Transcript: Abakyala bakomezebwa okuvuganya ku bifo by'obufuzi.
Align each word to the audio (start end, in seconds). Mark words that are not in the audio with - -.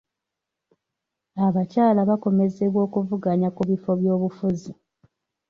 Abakyala 1.45 2.01
bakomezebwa 2.09 2.79
okuvuganya 2.87 3.49
ku 3.55 3.61
bifo 3.69 3.91
by'obufuzi. 3.99 4.71